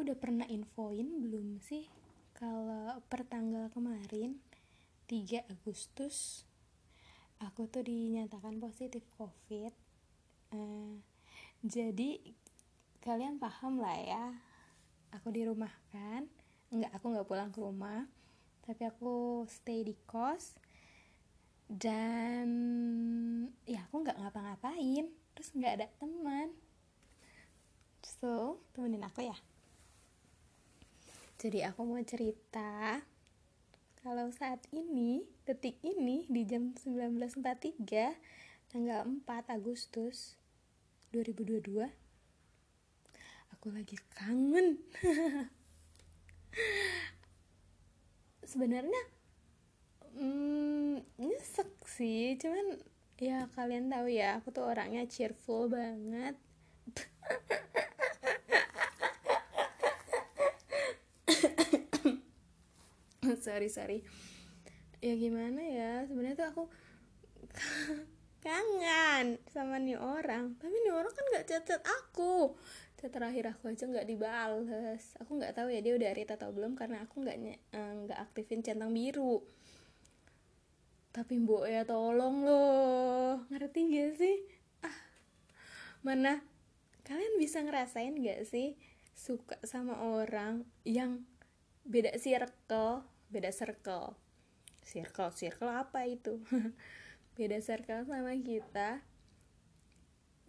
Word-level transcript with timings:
aku 0.00 0.16
udah 0.16 0.24
pernah 0.24 0.48
infoin 0.48 1.20
belum 1.20 1.60
sih 1.60 1.84
kalau 2.32 3.04
per 3.12 3.20
tanggal 3.28 3.68
kemarin 3.68 4.40
3 5.04 5.44
Agustus 5.44 6.48
aku 7.36 7.68
tuh 7.68 7.84
dinyatakan 7.84 8.56
positif 8.64 9.04
covid. 9.20 9.68
Uh, 10.56 10.96
jadi 11.60 12.16
kalian 13.04 13.36
paham 13.36 13.76
lah 13.76 13.92
ya 14.00 14.24
aku 15.12 15.36
di 15.36 15.44
rumah 15.44 15.68
kan? 15.92 16.24
Nggak 16.72 16.96
aku 16.96 17.04
nggak 17.12 17.28
pulang 17.28 17.52
ke 17.52 17.60
rumah 17.60 18.08
tapi 18.64 18.88
aku 18.88 19.44
stay 19.52 19.84
di 19.84 19.92
kos. 20.08 20.56
Dan 21.68 22.48
ya 23.68 23.84
aku 23.84 24.00
nggak 24.00 24.16
ngapa-ngapain 24.16 25.12
terus 25.36 25.52
nggak 25.52 25.76
ada 25.76 25.86
teman. 26.00 26.56
So 28.00 28.64
temenin 28.72 29.04
aku 29.04 29.28
ya 29.28 29.36
jadi 31.40 31.72
aku 31.72 31.88
mau 31.88 31.96
cerita 32.04 33.00
kalau 34.04 34.28
saat 34.28 34.60
ini 34.76 35.24
detik 35.48 35.80
ini 35.80 36.28
di 36.28 36.44
jam 36.44 36.76
19.43 36.76 37.80
tanggal 38.68 39.08
4 39.08 39.24
Agustus 39.48 40.36
2022 41.16 41.88
aku 43.56 43.72
lagi 43.72 43.96
kangen. 44.12 44.84
Sebenarnya 48.52 49.02
hmm, 50.20 51.00
nyesek 51.16 51.72
sih 51.88 52.36
cuman 52.36 52.84
ya 53.16 53.48
kalian 53.56 53.88
tahu 53.88 54.12
ya 54.12 54.44
aku 54.44 54.52
tuh 54.52 54.68
orangnya 54.68 55.08
cheerful 55.08 55.72
banget 55.72 56.36
sorry 63.40 63.68
sorry 63.72 63.98
ya 65.00 65.16
gimana 65.16 65.60
ya 65.64 65.92
sebenarnya 66.04 66.36
tuh 66.36 66.48
aku 66.52 66.64
kangen 68.44 69.36
sama 69.52 69.76
nih 69.76 70.00
orang. 70.00 70.56
Tapi 70.56 70.72
nih 70.72 70.92
orang 70.92 71.12
kan 71.12 71.24
nggak 71.32 71.46
chat 71.48 71.80
aku. 71.84 72.56
Chat 72.96 73.12
terakhir 73.12 73.52
aku 73.52 73.68
aja 73.72 73.84
nggak 73.84 74.08
dibales. 74.08 75.04
Aku 75.20 75.36
nggak 75.36 75.56
tahu 75.56 75.68
ya 75.72 75.80
dia 75.84 75.96
udah 75.96 76.10
read 76.16 76.28
atau 76.28 76.48
belum 76.52 76.76
karena 76.76 77.04
aku 77.04 77.20
nggak 77.20 77.36
eh, 77.36 77.92
nggak 78.06 78.18
aktifin 78.18 78.64
centang 78.64 78.92
biru. 78.92 79.44
Tapi 81.12 81.42
mbok 81.42 81.68
ya 81.68 81.84
tolong 81.84 82.46
loh. 82.46 83.44
Ngerti 83.50 83.80
gak 83.92 84.10
sih? 84.16 84.36
Ah 84.86 84.96
mana 86.00 86.40
kalian 87.04 87.36
bisa 87.36 87.60
ngerasain 87.60 88.14
gak 88.22 88.46
sih 88.48 88.78
suka 89.12 89.58
sama 89.66 90.00
orang 90.00 90.64
yang 90.86 91.26
beda 91.84 92.16
circle 92.16 93.04
beda 93.30 93.54
circle. 93.54 94.18
Circle 94.82 95.30
circle 95.32 95.70
apa 95.70 96.02
itu? 96.04 96.42
Beda 97.38 97.62
circle 97.62 98.04
sama 98.04 98.34
kita. 98.36 99.00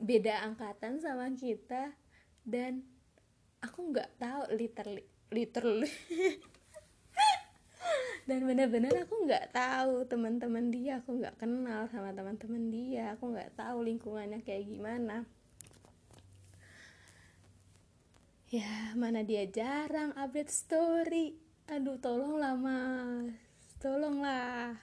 Beda 0.02 0.44
angkatan 0.44 0.98
sama 0.98 1.30
kita. 1.38 1.94
Dan 2.42 2.82
aku 3.62 3.94
nggak 3.94 4.18
tahu 4.18 4.42
literally 4.58 5.06
literally. 5.30 5.94
Dan 8.28 8.46
bener-bener 8.50 9.06
aku 9.06 9.30
nggak 9.30 9.54
tahu 9.54 10.10
teman-teman 10.10 10.74
dia. 10.74 11.06
Aku 11.06 11.22
nggak 11.22 11.38
kenal 11.38 11.86
sama 11.94 12.12
teman-teman 12.18 12.74
dia. 12.74 13.14
Aku 13.14 13.30
nggak 13.30 13.54
tahu 13.54 13.86
lingkungannya 13.86 14.42
kayak 14.42 14.66
gimana. 14.66 15.30
Ya 18.52 18.92
mana 19.00 19.24
dia 19.24 19.48
jarang 19.48 20.12
update 20.18 20.52
story 20.52 21.51
aduh 21.72 21.96
tolonglah 22.04 22.60
mas. 22.60 23.32
Tolonglah. 23.80 24.76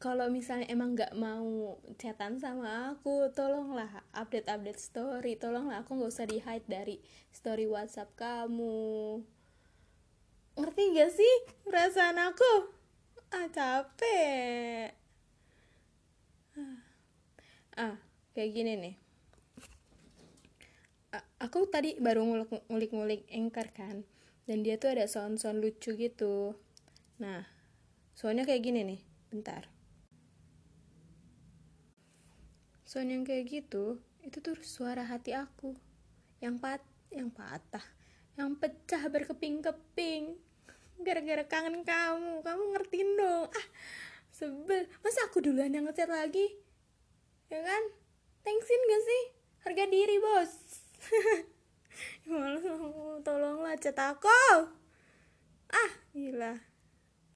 Kalau 0.00 0.32
misalnya 0.32 0.72
emang 0.72 0.96
nggak 0.96 1.12
mau 1.12 1.76
chatan 2.00 2.40
sama 2.40 2.96
aku 2.96 3.28
tolonglah 3.36 3.88
update 4.16 4.48
update 4.48 4.80
story. 4.80 5.36
Tolonglah 5.36 5.84
aku 5.84 6.00
nggak 6.00 6.12
usah 6.16 6.24
di 6.24 6.40
hide 6.40 6.64
dari 6.64 6.96
story 7.28 7.68
WhatsApp 7.68 8.16
kamu. 8.16 9.20
Ngerti 10.56 10.82
gak 10.96 11.12
sih 11.12 11.34
perasaan 11.68 12.16
aku? 12.16 12.52
Ah 13.36 13.52
capek. 13.52 14.96
Ah, 16.56 16.80
ah 17.76 17.96
kayak 18.32 18.50
gini 18.56 18.72
nih. 18.80 18.96
Aku 21.44 21.68
tadi 21.68 22.00
baru 22.00 22.24
ngulik-ngulik 22.72 23.28
anchor 23.28 23.68
kan 23.76 24.08
dan 24.46 24.62
dia 24.62 24.78
tuh 24.78 24.94
ada 24.94 25.10
sound-sound 25.10 25.58
lucu 25.58 25.98
gitu. 25.98 26.54
Nah 27.18 27.42
soalnya 28.14 28.46
kayak 28.46 28.62
gini 28.62 28.80
nih. 28.86 29.00
Bentar. 29.28 29.66
Sound 32.86 33.10
yang 33.10 33.26
kayak 33.26 33.50
gitu 33.50 33.98
itu 34.22 34.38
tuh 34.38 34.54
suara 34.62 35.02
hati 35.02 35.34
aku. 35.34 35.74
Yang 36.38 36.56
pat 36.62 36.82
yang 37.10 37.30
patah. 37.34 37.84
Yang 38.38 38.50
pecah 38.62 39.02
berkeping-keping. 39.10 40.38
Gara-gara 41.02 41.44
kangen 41.44 41.82
kamu. 41.82 42.40
Kamu 42.46 42.62
ngertiin 42.74 43.10
dong. 43.18 43.50
Ah 43.50 43.66
sebel. 44.36 44.84
Masa 45.00 45.26
aku 45.26 45.40
duluan 45.40 45.72
yang 45.72 45.88
ngechat 45.88 46.12
lagi? 46.12 46.44
Ya 47.48 47.64
kan? 47.64 47.82
Thanksin 48.44 48.80
gak 48.84 49.02
sih? 49.02 49.22
Harga 49.66 49.84
diri 49.90 50.22
bos 50.22 50.52
Chat 53.76 53.98
aku. 54.00 54.72
Ah 55.68 55.92
gila 56.16 56.75